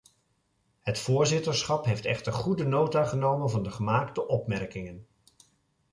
Het 0.81 0.99
voorzitterschap 0.99 1.85
heeft 1.85 2.05
echter 2.05 2.33
goede 2.33 2.65
nota 2.65 3.05
genomen 3.05 3.49
van 3.49 3.63
de 3.63 3.71
gemaakte 3.71 4.27
opmerkingen. 4.27 5.07